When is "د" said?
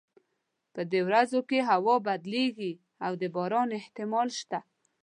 3.21-3.23